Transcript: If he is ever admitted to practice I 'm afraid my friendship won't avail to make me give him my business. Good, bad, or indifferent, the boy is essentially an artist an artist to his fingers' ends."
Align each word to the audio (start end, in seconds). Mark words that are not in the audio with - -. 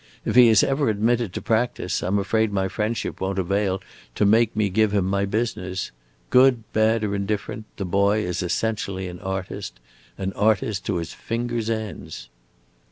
If 0.25 0.35
he 0.35 0.47
is 0.49 0.63
ever 0.63 0.89
admitted 0.89 1.31
to 1.33 1.43
practice 1.43 2.01
I 2.01 2.07
'm 2.07 2.17
afraid 2.17 2.51
my 2.51 2.67
friendship 2.67 3.21
won't 3.21 3.37
avail 3.37 3.83
to 4.15 4.25
make 4.25 4.55
me 4.55 4.67
give 4.67 4.91
him 4.95 5.05
my 5.05 5.25
business. 5.25 5.91
Good, 6.31 6.63
bad, 6.73 7.03
or 7.03 7.13
indifferent, 7.13 7.65
the 7.77 7.85
boy 7.85 8.23
is 8.23 8.41
essentially 8.41 9.07
an 9.09 9.19
artist 9.19 9.79
an 10.17 10.33
artist 10.33 10.87
to 10.87 10.95
his 10.95 11.13
fingers' 11.13 11.69
ends." 11.69 12.29